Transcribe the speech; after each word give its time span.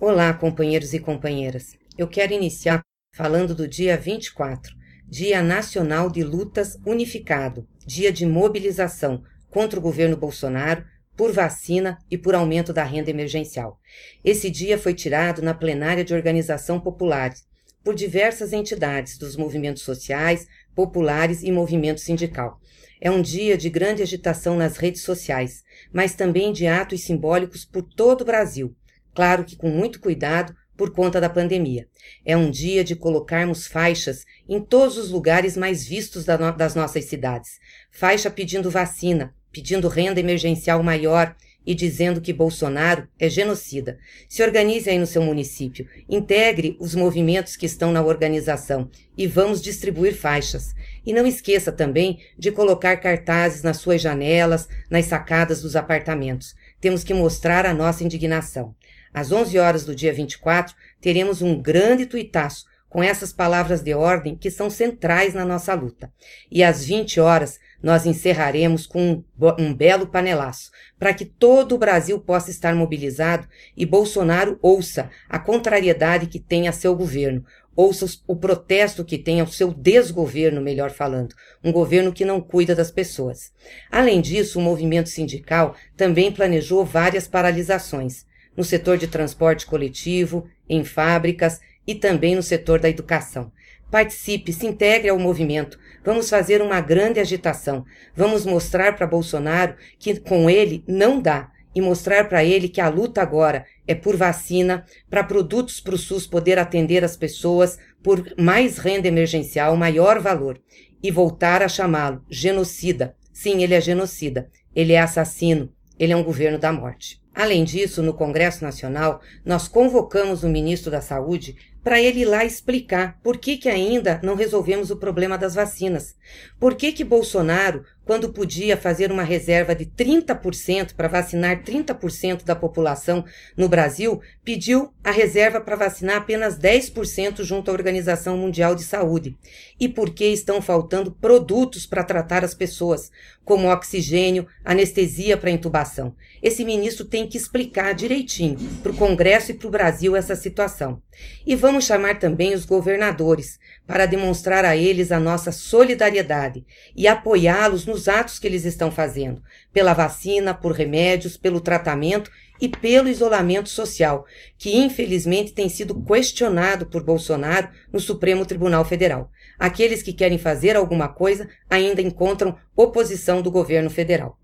Olá, 0.00 0.32
companheiros 0.32 0.94
e 0.94 1.00
companheiras. 1.00 1.76
Eu 1.98 2.06
quero 2.06 2.32
iniciar 2.32 2.82
falando 3.12 3.52
do 3.52 3.66
dia 3.66 3.96
24, 3.96 4.72
Dia 5.08 5.42
Nacional 5.42 6.08
de 6.08 6.22
Lutas 6.22 6.78
Unificado, 6.86 7.66
dia 7.84 8.12
de 8.12 8.24
mobilização 8.24 9.24
contra 9.50 9.76
o 9.76 9.82
governo 9.82 10.16
Bolsonaro 10.16 10.84
por 11.16 11.32
vacina 11.32 11.98
e 12.08 12.16
por 12.16 12.36
aumento 12.36 12.72
da 12.72 12.84
renda 12.84 13.10
emergencial. 13.10 13.80
Esse 14.24 14.48
dia 14.48 14.78
foi 14.78 14.94
tirado 14.94 15.42
na 15.42 15.52
plenária 15.52 16.04
de 16.04 16.14
organização 16.14 16.78
populares 16.78 17.44
por 17.82 17.92
diversas 17.92 18.52
entidades 18.52 19.18
dos 19.18 19.34
movimentos 19.34 19.82
sociais, 19.82 20.46
populares 20.76 21.42
e 21.42 21.50
movimento 21.50 22.00
sindical. 22.00 22.60
É 23.00 23.10
um 23.10 23.20
dia 23.20 23.58
de 23.58 23.68
grande 23.68 24.00
agitação 24.00 24.56
nas 24.56 24.76
redes 24.76 25.02
sociais, 25.02 25.64
mas 25.92 26.14
também 26.14 26.52
de 26.52 26.68
atos 26.68 27.02
simbólicos 27.02 27.64
por 27.64 27.82
todo 27.82 28.20
o 28.20 28.24
Brasil. 28.24 28.76
Claro 29.18 29.42
que 29.42 29.56
com 29.56 29.68
muito 29.68 29.98
cuidado 29.98 30.54
por 30.76 30.92
conta 30.92 31.20
da 31.20 31.28
pandemia. 31.28 31.88
É 32.24 32.36
um 32.36 32.52
dia 32.52 32.84
de 32.84 32.94
colocarmos 32.94 33.66
faixas 33.66 34.24
em 34.48 34.60
todos 34.60 34.96
os 34.96 35.10
lugares 35.10 35.56
mais 35.56 35.84
vistos 35.84 36.24
das 36.24 36.76
nossas 36.76 37.06
cidades. 37.06 37.58
Faixa 37.90 38.30
pedindo 38.30 38.70
vacina, 38.70 39.34
pedindo 39.50 39.88
renda 39.88 40.20
emergencial 40.20 40.84
maior 40.84 41.34
e 41.66 41.74
dizendo 41.74 42.20
que 42.20 42.32
Bolsonaro 42.32 43.08
é 43.18 43.28
genocida. 43.28 43.98
Se 44.28 44.40
organize 44.40 44.88
aí 44.88 45.00
no 45.00 45.06
seu 45.06 45.20
município, 45.20 45.88
integre 46.08 46.76
os 46.78 46.94
movimentos 46.94 47.56
que 47.56 47.66
estão 47.66 47.90
na 47.90 48.04
organização 48.04 48.88
e 49.16 49.26
vamos 49.26 49.60
distribuir 49.60 50.14
faixas. 50.14 50.76
E 51.04 51.12
não 51.12 51.26
esqueça 51.26 51.72
também 51.72 52.20
de 52.38 52.52
colocar 52.52 52.96
cartazes 52.98 53.64
nas 53.64 53.78
suas 53.78 54.00
janelas, 54.00 54.68
nas 54.88 55.06
sacadas 55.06 55.60
dos 55.60 55.74
apartamentos. 55.74 56.54
Temos 56.80 57.02
que 57.02 57.12
mostrar 57.12 57.66
a 57.66 57.74
nossa 57.74 58.04
indignação. 58.04 58.76
Às 59.12 59.32
11 59.32 59.58
horas 59.58 59.84
do 59.84 59.94
dia 59.94 60.12
24, 60.12 60.74
teremos 61.00 61.42
um 61.42 61.60
grande 61.60 62.06
tuitaço 62.06 62.66
com 62.88 63.02
essas 63.02 63.32
palavras 63.32 63.82
de 63.82 63.94
ordem 63.94 64.34
que 64.34 64.50
são 64.50 64.70
centrais 64.70 65.34
na 65.34 65.44
nossa 65.44 65.74
luta. 65.74 66.10
E 66.50 66.64
às 66.64 66.84
20 66.84 67.20
horas, 67.20 67.58
nós 67.82 68.06
encerraremos 68.06 68.86
com 68.86 69.12
um, 69.12 69.24
um 69.58 69.74
belo 69.74 70.06
panelaço, 70.06 70.70
para 70.98 71.14
que 71.14 71.24
todo 71.24 71.74
o 71.74 71.78
Brasil 71.78 72.18
possa 72.18 72.50
estar 72.50 72.74
mobilizado 72.74 73.46
e 73.76 73.86
Bolsonaro 73.86 74.58
ouça 74.62 75.10
a 75.28 75.38
contrariedade 75.38 76.26
que 76.26 76.40
tem 76.40 76.66
a 76.66 76.72
seu 76.72 76.96
governo, 76.96 77.44
ouça 77.76 78.06
o 78.26 78.34
protesto 78.34 79.04
que 79.04 79.18
tem 79.18 79.40
ao 79.40 79.46
seu 79.46 79.72
desgoverno, 79.72 80.60
melhor 80.60 80.90
falando, 80.90 81.34
um 81.62 81.70
governo 81.70 82.12
que 82.12 82.24
não 82.24 82.40
cuida 82.40 82.74
das 82.74 82.90
pessoas. 82.90 83.52
Além 83.90 84.20
disso, 84.20 84.58
o 84.58 84.62
movimento 84.62 85.08
sindical 85.08 85.76
também 85.96 86.32
planejou 86.32 86.84
várias 86.84 87.28
paralisações 87.28 88.26
no 88.58 88.64
setor 88.64 88.98
de 88.98 89.06
transporte 89.06 89.64
coletivo, 89.64 90.48
em 90.68 90.82
fábricas 90.82 91.60
e 91.86 91.94
também 91.94 92.34
no 92.34 92.42
setor 92.42 92.80
da 92.80 92.90
educação. 92.90 93.52
Participe, 93.88 94.52
se 94.52 94.66
integre 94.66 95.08
ao 95.08 95.18
movimento. 95.18 95.78
Vamos 96.04 96.28
fazer 96.28 96.60
uma 96.60 96.80
grande 96.80 97.20
agitação. 97.20 97.84
Vamos 98.16 98.44
mostrar 98.44 98.96
para 98.96 99.06
Bolsonaro 99.06 99.76
que 99.96 100.18
com 100.18 100.50
ele 100.50 100.82
não 100.88 101.22
dá 101.22 101.52
e 101.72 101.80
mostrar 101.80 102.28
para 102.28 102.42
ele 102.44 102.68
que 102.68 102.80
a 102.80 102.88
luta 102.88 103.22
agora 103.22 103.64
é 103.86 103.94
por 103.94 104.16
vacina, 104.16 104.84
para 105.08 105.22
produtos 105.22 105.78
para 105.78 105.94
o 105.94 105.98
SUS 105.98 106.26
poder 106.26 106.58
atender 106.58 107.04
as 107.04 107.16
pessoas, 107.16 107.78
por 108.02 108.34
mais 108.36 108.78
renda 108.78 109.06
emergencial, 109.06 109.76
maior 109.76 110.18
valor 110.18 110.60
e 111.00 111.12
voltar 111.12 111.62
a 111.62 111.68
chamá-lo 111.68 112.24
genocida. 112.28 113.14
Sim, 113.32 113.62
ele 113.62 113.74
é 113.74 113.80
genocida. 113.80 114.50
Ele 114.74 114.94
é 114.94 115.00
assassino. 115.00 115.72
Ele 115.96 116.12
é 116.12 116.16
um 116.16 116.24
governo 116.24 116.58
da 116.58 116.72
morte. 116.72 117.20
Além 117.38 117.62
disso, 117.62 118.02
no 118.02 118.12
Congresso 118.12 118.64
Nacional, 118.64 119.20
nós 119.44 119.68
convocamos 119.68 120.42
o 120.42 120.48
ministro 120.48 120.90
da 120.90 121.00
Saúde 121.00 121.54
para 121.88 122.02
ele 122.02 122.20
ir 122.20 122.24
lá 122.26 122.44
explicar 122.44 123.18
por 123.22 123.38
que, 123.38 123.56
que 123.56 123.66
ainda 123.66 124.20
não 124.22 124.34
resolvemos 124.34 124.90
o 124.90 124.96
problema 124.98 125.38
das 125.38 125.54
vacinas. 125.54 126.14
Por 126.60 126.74
que, 126.74 126.92
que 126.92 127.02
Bolsonaro, 127.02 127.82
quando 128.04 128.30
podia 128.30 128.76
fazer 128.76 129.10
uma 129.10 129.22
reserva 129.22 129.74
de 129.74 129.86
30% 129.86 130.94
para 130.94 131.08
vacinar 131.08 131.62
30% 131.62 132.44
da 132.44 132.54
população 132.54 133.24
no 133.56 133.70
Brasil, 133.70 134.20
pediu 134.44 134.92
a 135.02 135.10
reserva 135.10 135.62
para 135.62 135.76
vacinar 135.76 136.18
apenas 136.18 136.58
10% 136.58 137.42
junto 137.42 137.70
à 137.70 137.72
Organização 137.72 138.36
Mundial 138.36 138.74
de 138.74 138.82
Saúde. 138.82 139.34
E 139.80 139.88
por 139.88 140.10
que 140.10 140.26
estão 140.26 140.60
faltando 140.60 141.12
produtos 141.12 141.86
para 141.86 142.04
tratar 142.04 142.44
as 142.44 142.52
pessoas, 142.52 143.10
como 143.48 143.72
oxigênio, 143.72 144.46
anestesia 144.62 145.34
para 145.34 145.50
intubação. 145.50 146.14
Esse 146.42 146.66
ministro 146.66 147.06
tem 147.06 147.26
que 147.26 147.38
explicar 147.38 147.94
direitinho 147.94 148.58
para 148.82 148.92
o 148.92 148.96
Congresso 148.96 149.52
e 149.52 149.54
para 149.54 149.68
o 149.68 149.70
Brasil 149.70 150.14
essa 150.14 150.36
situação. 150.36 151.00
E 151.46 151.56
vamos 151.56 151.77
chamar 151.80 152.18
também 152.18 152.54
os 152.54 152.64
governadores 152.64 153.58
para 153.86 154.06
demonstrar 154.06 154.64
a 154.64 154.76
eles 154.76 155.10
a 155.10 155.18
nossa 155.18 155.52
solidariedade 155.52 156.64
e 156.96 157.06
apoiá-los 157.06 157.86
nos 157.86 158.08
atos 158.08 158.38
que 158.38 158.46
eles 158.46 158.64
estão 158.64 158.90
fazendo, 158.90 159.42
pela 159.72 159.94
vacina, 159.94 160.54
por 160.54 160.72
remédios, 160.72 161.36
pelo 161.36 161.60
tratamento 161.60 162.30
e 162.60 162.68
pelo 162.68 163.08
isolamento 163.08 163.68
social, 163.68 164.26
que 164.56 164.76
infelizmente 164.76 165.52
tem 165.52 165.68
sido 165.68 166.02
questionado 166.02 166.86
por 166.86 167.04
Bolsonaro 167.04 167.68
no 167.92 168.00
Supremo 168.00 168.44
Tribunal 168.44 168.84
Federal. 168.84 169.30
Aqueles 169.58 170.02
que 170.02 170.12
querem 170.12 170.38
fazer 170.38 170.76
alguma 170.76 171.08
coisa 171.08 171.48
ainda 171.70 172.02
encontram 172.02 172.56
oposição 172.76 173.40
do 173.40 173.50
governo 173.50 173.90
federal. 173.90 174.38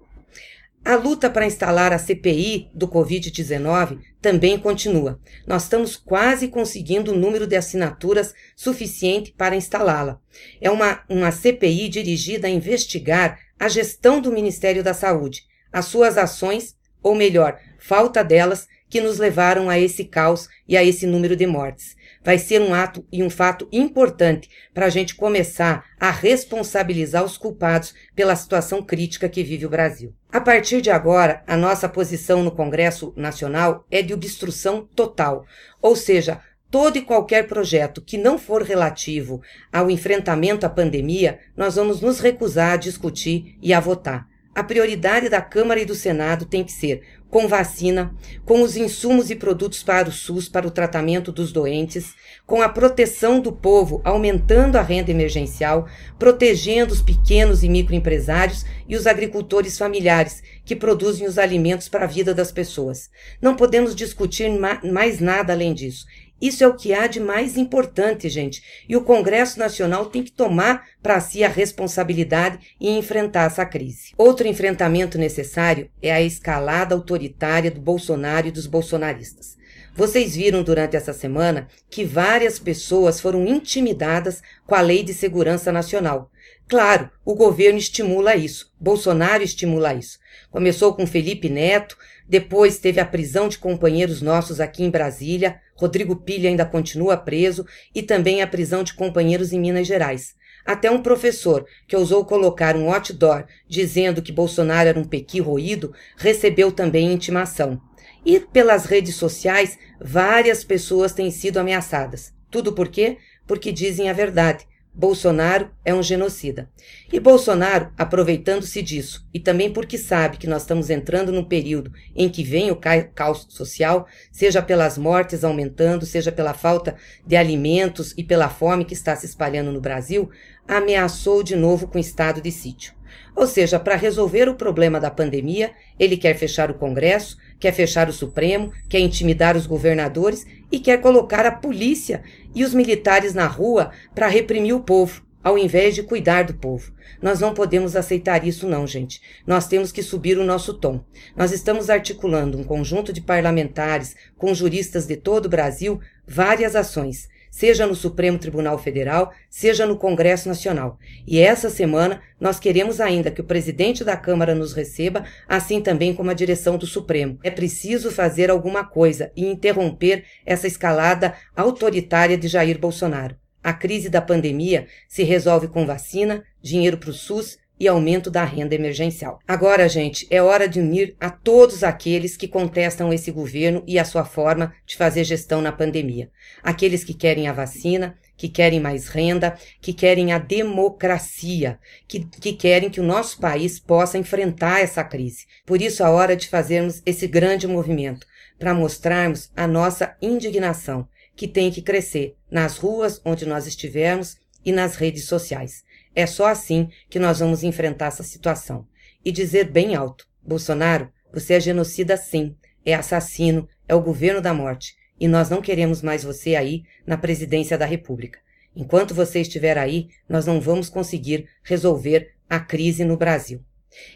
A 0.84 0.96
luta 0.96 1.30
para 1.30 1.46
instalar 1.46 1.94
a 1.94 1.98
CPI 1.98 2.70
do 2.74 2.86
Covid-19 2.86 4.00
também 4.20 4.58
continua. 4.58 5.18
Nós 5.46 5.62
estamos 5.62 5.96
quase 5.96 6.48
conseguindo 6.48 7.10
o 7.10 7.16
número 7.16 7.46
de 7.46 7.56
assinaturas 7.56 8.34
suficiente 8.54 9.32
para 9.32 9.56
instalá-la. 9.56 10.20
É 10.60 10.70
uma, 10.70 11.02
uma 11.08 11.32
CPI 11.32 11.88
dirigida 11.88 12.48
a 12.48 12.50
investigar 12.50 13.38
a 13.58 13.66
gestão 13.66 14.20
do 14.20 14.30
Ministério 14.30 14.84
da 14.84 14.92
Saúde, 14.92 15.44
as 15.72 15.86
suas 15.86 16.18
ações, 16.18 16.76
ou 17.02 17.14
melhor, 17.14 17.58
falta 17.78 18.22
delas, 18.22 18.68
que 18.94 19.00
nos 19.00 19.18
levaram 19.18 19.68
a 19.68 19.76
esse 19.76 20.04
caos 20.04 20.48
e 20.68 20.76
a 20.76 20.84
esse 20.84 21.04
número 21.04 21.34
de 21.34 21.48
mortes 21.48 21.96
vai 22.22 22.38
ser 22.38 22.60
um 22.60 22.72
ato 22.72 23.04
e 23.10 23.24
um 23.24 23.28
fato 23.28 23.66
importante 23.72 24.48
para 24.72 24.86
a 24.86 24.88
gente 24.88 25.16
começar 25.16 25.84
a 25.98 26.12
responsabilizar 26.12 27.24
os 27.24 27.36
culpados 27.36 27.92
pela 28.14 28.36
situação 28.36 28.80
crítica 28.80 29.28
que 29.28 29.42
vive 29.42 29.66
o 29.66 29.68
Brasil. 29.68 30.14
A 30.30 30.40
partir 30.40 30.80
de 30.80 30.92
agora, 30.92 31.42
a 31.44 31.56
nossa 31.56 31.88
posição 31.88 32.44
no 32.44 32.52
Congresso 32.52 33.12
Nacional 33.16 33.84
é 33.90 34.00
de 34.00 34.14
obstrução 34.14 34.88
total, 34.94 35.44
ou 35.82 35.96
seja, 35.96 36.40
todo 36.70 36.96
e 36.96 37.02
qualquer 37.02 37.48
projeto 37.48 38.00
que 38.00 38.16
não 38.16 38.38
for 38.38 38.62
relativo 38.62 39.42
ao 39.72 39.90
enfrentamento 39.90 40.64
à 40.64 40.68
pandemia, 40.68 41.40
nós 41.56 41.74
vamos 41.74 42.00
nos 42.00 42.20
recusar 42.20 42.74
a 42.74 42.76
discutir 42.76 43.58
e 43.60 43.74
a 43.74 43.80
votar. 43.80 44.32
A 44.54 44.62
prioridade 44.62 45.28
da 45.28 45.42
Câmara 45.42 45.80
e 45.80 45.84
do 45.84 45.96
Senado 45.96 46.46
tem 46.46 46.62
que 46.62 46.70
ser 46.70 47.02
com 47.34 47.48
vacina, 47.48 48.14
com 48.44 48.62
os 48.62 48.76
insumos 48.76 49.28
e 49.28 49.34
produtos 49.34 49.82
para 49.82 50.08
o 50.08 50.12
SUS 50.12 50.48
para 50.48 50.68
o 50.68 50.70
tratamento 50.70 51.32
dos 51.32 51.50
doentes, 51.50 52.14
com 52.46 52.62
a 52.62 52.68
proteção 52.68 53.40
do 53.40 53.50
povo, 53.50 54.00
aumentando 54.04 54.76
a 54.76 54.82
renda 54.82 55.10
emergencial, 55.10 55.88
protegendo 56.16 56.94
os 56.94 57.02
pequenos 57.02 57.64
e 57.64 57.68
microempresários 57.68 58.64
e 58.88 58.94
os 58.94 59.04
agricultores 59.04 59.76
familiares 59.76 60.44
que 60.64 60.76
produzem 60.76 61.26
os 61.26 61.36
alimentos 61.36 61.88
para 61.88 62.04
a 62.04 62.08
vida 62.08 62.32
das 62.32 62.52
pessoas. 62.52 63.10
Não 63.42 63.56
podemos 63.56 63.96
discutir 63.96 64.48
mais 64.84 65.18
nada 65.18 65.52
além 65.52 65.74
disso. 65.74 66.06
Isso 66.40 66.62
é 66.62 66.66
o 66.66 66.76
que 66.76 66.92
há 66.92 67.06
de 67.06 67.20
mais 67.20 67.56
importante, 67.56 68.28
gente. 68.28 68.62
E 68.88 68.96
o 68.96 69.04
Congresso 69.04 69.58
Nacional 69.58 70.06
tem 70.06 70.22
que 70.22 70.32
tomar 70.32 70.86
para 71.02 71.20
si 71.20 71.42
a 71.42 71.48
responsabilidade 71.48 72.58
e 72.80 72.90
enfrentar 72.90 73.46
essa 73.46 73.64
crise. 73.64 74.12
Outro 74.16 74.46
enfrentamento 74.46 75.16
necessário 75.16 75.90
é 76.02 76.12
a 76.12 76.20
escalada 76.20 76.94
autoritária 76.94 77.70
do 77.70 77.80
Bolsonaro 77.80 78.48
e 78.48 78.50
dos 78.50 78.66
bolsonaristas. 78.66 79.56
Vocês 79.96 80.34
viram 80.34 80.64
durante 80.64 80.96
essa 80.96 81.12
semana 81.12 81.68
que 81.88 82.04
várias 82.04 82.58
pessoas 82.58 83.20
foram 83.20 83.46
intimidadas 83.46 84.42
com 84.66 84.74
a 84.74 84.80
Lei 84.80 85.04
de 85.04 85.14
Segurança 85.14 85.70
Nacional. 85.70 86.32
Claro, 86.68 87.10
o 87.24 87.34
governo 87.34 87.78
estimula 87.78 88.34
isso, 88.34 88.72
Bolsonaro 88.80 89.42
estimula 89.42 89.94
isso. 89.94 90.18
Começou 90.50 90.94
com 90.94 91.06
Felipe 91.06 91.48
Neto, 91.48 91.96
depois 92.28 92.78
teve 92.78 93.00
a 93.00 93.04
prisão 93.04 93.48
de 93.48 93.58
companheiros 93.58 94.22
nossos 94.22 94.60
aqui 94.60 94.82
em 94.82 94.90
Brasília, 94.90 95.60
Rodrigo 95.74 96.16
Pilha 96.16 96.48
ainda 96.48 96.64
continua 96.64 97.16
preso, 97.16 97.66
e 97.94 98.02
também 98.02 98.42
a 98.42 98.46
prisão 98.46 98.82
de 98.82 98.94
companheiros 98.94 99.52
em 99.52 99.60
Minas 99.60 99.86
Gerais. 99.86 100.34
Até 100.64 100.90
um 100.90 101.02
professor, 101.02 101.66
que 101.86 101.94
ousou 101.94 102.24
colocar 102.24 102.74
um 102.74 102.90
outdoor 102.90 103.44
dizendo 103.68 104.22
que 104.22 104.32
Bolsonaro 104.32 104.88
era 104.88 104.98
um 104.98 105.04
pequi 105.04 105.38
roído, 105.38 105.92
recebeu 106.16 106.72
também 106.72 107.12
intimação. 107.12 107.80
E 108.24 108.40
pelas 108.40 108.86
redes 108.86 109.16
sociais, 109.16 109.78
várias 110.00 110.64
pessoas 110.64 111.12
têm 111.12 111.30
sido 111.30 111.58
ameaçadas. 111.58 112.32
Tudo 112.50 112.72
por 112.72 112.88
quê? 112.88 113.18
Porque 113.46 113.70
dizem 113.70 114.08
a 114.08 114.14
verdade. 114.14 114.66
Bolsonaro 114.94 115.70
é 115.84 115.92
um 115.92 116.02
genocida. 116.02 116.70
E 117.12 117.18
Bolsonaro, 117.18 117.92
aproveitando-se 117.98 118.80
disso, 118.80 119.26
e 119.34 119.40
também 119.40 119.72
porque 119.72 119.98
sabe 119.98 120.36
que 120.36 120.46
nós 120.46 120.62
estamos 120.62 120.88
entrando 120.88 121.32
num 121.32 121.42
período 121.42 121.92
em 122.14 122.28
que 122.28 122.44
vem 122.44 122.70
o 122.70 122.76
caos 122.76 123.46
social, 123.50 124.06
seja 124.30 124.62
pelas 124.62 124.96
mortes 124.96 125.42
aumentando, 125.42 126.06
seja 126.06 126.30
pela 126.30 126.54
falta 126.54 126.94
de 127.26 127.34
alimentos 127.34 128.14
e 128.16 128.22
pela 128.22 128.48
fome 128.48 128.84
que 128.84 128.94
está 128.94 129.16
se 129.16 129.26
espalhando 129.26 129.72
no 129.72 129.80
Brasil, 129.80 130.30
ameaçou 130.66 131.42
de 131.42 131.56
novo 131.56 131.88
com 131.88 131.98
estado 131.98 132.40
de 132.40 132.52
sítio. 132.52 132.94
Ou 133.34 133.48
seja, 133.48 133.80
para 133.80 133.96
resolver 133.96 134.48
o 134.48 134.54
problema 134.54 135.00
da 135.00 135.10
pandemia, 135.10 135.72
ele 135.98 136.16
quer 136.16 136.36
fechar 136.36 136.70
o 136.70 136.74
Congresso, 136.74 137.36
quer 137.58 137.72
fechar 137.72 138.08
o 138.08 138.12
Supremo, 138.12 138.72
quer 138.88 139.00
intimidar 139.00 139.56
os 139.56 139.66
governadores 139.66 140.46
e 140.70 140.78
quer 140.80 141.00
colocar 141.00 141.46
a 141.46 141.52
polícia 141.52 142.22
e 142.54 142.64
os 142.64 142.74
militares 142.74 143.34
na 143.34 143.46
rua 143.46 143.90
para 144.14 144.28
reprimir 144.28 144.74
o 144.74 144.80
povo, 144.80 145.22
ao 145.42 145.58
invés 145.58 145.94
de 145.94 146.02
cuidar 146.02 146.44
do 146.44 146.54
povo. 146.54 146.92
Nós 147.20 147.40
não 147.40 147.54
podemos 147.54 147.96
aceitar 147.96 148.46
isso, 148.46 148.66
não, 148.66 148.86
gente. 148.86 149.20
Nós 149.46 149.66
temos 149.66 149.92
que 149.92 150.02
subir 150.02 150.38
o 150.38 150.44
nosso 150.44 150.74
tom. 150.74 151.04
Nós 151.36 151.52
estamos 151.52 151.90
articulando 151.90 152.58
um 152.58 152.64
conjunto 152.64 153.12
de 153.12 153.20
parlamentares 153.20 154.16
com 154.36 154.54
juristas 154.54 155.06
de 155.06 155.16
todo 155.16 155.46
o 155.46 155.50
Brasil 155.50 156.00
várias 156.26 156.74
ações 156.74 157.28
seja 157.54 157.86
no 157.86 157.94
Supremo 157.94 158.36
Tribunal 158.36 158.76
Federal, 158.78 159.32
seja 159.48 159.86
no 159.86 159.96
Congresso 159.96 160.48
Nacional. 160.48 160.98
E 161.24 161.38
essa 161.38 161.70
semana 161.70 162.20
nós 162.40 162.58
queremos 162.58 163.00
ainda 163.00 163.30
que 163.30 163.40
o 163.40 163.44
presidente 163.44 164.02
da 164.02 164.16
Câmara 164.16 164.56
nos 164.56 164.72
receba, 164.72 165.24
assim 165.48 165.80
também 165.80 166.12
como 166.12 166.32
a 166.32 166.34
direção 166.34 166.76
do 166.76 166.84
Supremo. 166.84 167.38
É 167.44 167.52
preciso 167.52 168.10
fazer 168.10 168.50
alguma 168.50 168.82
coisa 168.82 169.30
e 169.36 169.46
interromper 169.46 170.24
essa 170.44 170.66
escalada 170.66 171.34
autoritária 171.54 172.36
de 172.36 172.48
Jair 172.48 172.76
Bolsonaro. 172.76 173.36
A 173.62 173.72
crise 173.72 174.08
da 174.08 174.20
pandemia 174.20 174.88
se 175.06 175.22
resolve 175.22 175.68
com 175.68 175.86
vacina, 175.86 176.42
dinheiro 176.60 176.98
para 176.98 177.10
o 177.10 177.14
SUS 177.14 177.56
e 177.78 177.88
aumento 177.88 178.30
da 178.30 178.44
renda 178.44 178.74
emergencial. 178.74 179.38
Agora, 179.46 179.88
gente, 179.88 180.26
é 180.30 180.40
hora 180.40 180.68
de 180.68 180.80
unir 180.80 181.16
a 181.20 181.28
todos 181.28 181.82
aqueles 181.82 182.36
que 182.36 182.46
contestam 182.46 183.12
esse 183.12 183.30
governo 183.30 183.82
e 183.86 183.98
a 183.98 184.04
sua 184.04 184.24
forma 184.24 184.72
de 184.86 184.96
fazer 184.96 185.24
gestão 185.24 185.60
na 185.60 185.72
pandemia. 185.72 186.30
Aqueles 186.62 187.02
que 187.02 187.14
querem 187.14 187.48
a 187.48 187.52
vacina, 187.52 188.16
que 188.36 188.48
querem 188.48 188.80
mais 188.80 189.08
renda, 189.08 189.56
que 189.80 189.92
querem 189.92 190.32
a 190.32 190.38
democracia, 190.38 191.78
que, 192.06 192.20
que 192.20 192.52
querem 192.52 192.90
que 192.90 193.00
o 193.00 193.04
nosso 193.04 193.38
país 193.40 193.78
possa 193.78 194.18
enfrentar 194.18 194.80
essa 194.80 195.02
crise. 195.04 195.46
Por 195.66 195.80
isso, 195.80 196.04
a 196.04 196.10
hora 196.10 196.36
de 196.36 196.48
fazermos 196.48 197.02
esse 197.04 197.26
grande 197.26 197.66
movimento, 197.66 198.26
para 198.58 198.74
mostrarmos 198.74 199.50
a 199.56 199.66
nossa 199.66 200.16
indignação, 200.22 201.08
que 201.36 201.48
tem 201.48 201.70
que 201.70 201.82
crescer 201.82 202.36
nas 202.50 202.76
ruas 202.76 203.20
onde 203.24 203.44
nós 203.44 203.66
estivermos 203.66 204.36
e 204.64 204.72
nas 204.72 204.96
redes 204.96 205.24
sociais. 205.24 205.84
É 206.14 206.26
só 206.26 206.46
assim 206.46 206.88
que 207.10 207.18
nós 207.18 207.40
vamos 207.40 207.62
enfrentar 207.62 208.06
essa 208.06 208.22
situação. 208.22 208.86
E 209.24 209.32
dizer 209.32 209.70
bem 209.70 209.94
alto: 209.94 210.26
Bolsonaro, 210.42 211.10
você 211.32 211.54
é 211.54 211.60
genocida 211.60 212.16
sim, 212.16 212.56
é 212.84 212.94
assassino, 212.94 213.68
é 213.88 213.94
o 213.94 214.00
governo 214.00 214.40
da 214.40 214.54
morte. 214.54 214.94
E 215.18 215.26
nós 215.26 215.48
não 215.48 215.62
queremos 215.62 216.02
mais 216.02 216.24
você 216.24 216.54
aí 216.54 216.82
na 217.06 217.16
presidência 217.16 217.78
da 217.78 217.86
República. 217.86 218.38
Enquanto 218.76 219.14
você 219.14 219.40
estiver 219.40 219.78
aí, 219.78 220.08
nós 220.28 220.46
não 220.46 220.60
vamos 220.60 220.88
conseguir 220.88 221.48
resolver 221.62 222.32
a 222.48 222.58
crise 222.58 223.04
no 223.04 223.16
Brasil. 223.16 223.64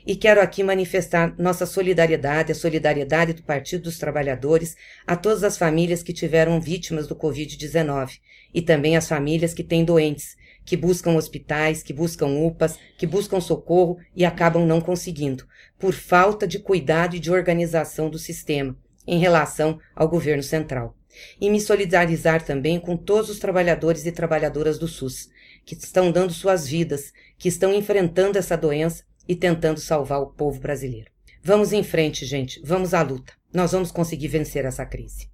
E 0.04 0.16
quero 0.16 0.40
aqui 0.40 0.62
manifestar 0.62 1.34
nossa 1.38 1.64
solidariedade, 1.64 2.50
a 2.50 2.54
solidariedade 2.54 3.32
do 3.32 3.44
Partido 3.44 3.84
dos 3.84 3.98
Trabalhadores 3.98 4.76
a 5.06 5.14
todas 5.14 5.44
as 5.44 5.56
famílias 5.56 6.02
que 6.02 6.12
tiveram 6.12 6.60
vítimas 6.60 7.06
do 7.06 7.14
Covid-19 7.14 8.18
e 8.52 8.60
também 8.60 8.96
as 8.96 9.08
famílias 9.08 9.54
que 9.54 9.62
têm 9.62 9.84
doentes 9.84 10.36
que 10.68 10.76
buscam 10.76 11.16
hospitais, 11.16 11.82
que 11.82 11.94
buscam 11.94 12.26
UPAs, 12.26 12.78
que 12.98 13.06
buscam 13.06 13.40
socorro 13.40 13.96
e 14.14 14.22
acabam 14.22 14.66
não 14.66 14.82
conseguindo, 14.82 15.48
por 15.78 15.94
falta 15.94 16.46
de 16.46 16.58
cuidado 16.58 17.16
e 17.16 17.18
de 17.18 17.30
organização 17.30 18.10
do 18.10 18.18
sistema 18.18 18.76
em 19.06 19.18
relação 19.18 19.80
ao 19.96 20.06
governo 20.06 20.42
central. 20.42 20.94
E 21.40 21.48
me 21.48 21.58
solidarizar 21.58 22.44
também 22.44 22.78
com 22.78 22.98
todos 22.98 23.30
os 23.30 23.38
trabalhadores 23.38 24.04
e 24.04 24.12
trabalhadoras 24.12 24.78
do 24.78 24.86
SUS, 24.86 25.30
que 25.64 25.72
estão 25.72 26.12
dando 26.12 26.34
suas 26.34 26.68
vidas, 26.68 27.14
que 27.38 27.48
estão 27.48 27.72
enfrentando 27.72 28.36
essa 28.36 28.54
doença 28.54 29.04
e 29.26 29.34
tentando 29.34 29.80
salvar 29.80 30.20
o 30.20 30.26
povo 30.26 30.60
brasileiro. 30.60 31.10
Vamos 31.42 31.72
em 31.72 31.82
frente, 31.82 32.26
gente, 32.26 32.60
vamos 32.62 32.92
à 32.92 33.00
luta. 33.00 33.32
Nós 33.54 33.72
vamos 33.72 33.90
conseguir 33.90 34.28
vencer 34.28 34.66
essa 34.66 34.84
crise. 34.84 35.30